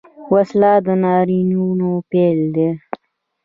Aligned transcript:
وسله 0.33 0.71
د 0.85 0.87
ناورینونو 1.03 1.89
پیل 2.11 2.39
ده 2.55 2.69